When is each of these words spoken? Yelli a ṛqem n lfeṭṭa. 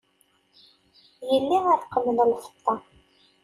Yelli 1.29 1.57
a 1.63 1.71
ṛqem 1.81 2.05
n 2.15 2.17
lfeṭṭa. 2.31 2.75